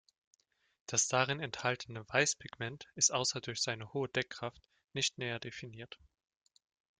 [0.87, 5.99] Das darin enthaltene Weißpigment ist außer durch seine hohe Deckkraft nicht näher definiert.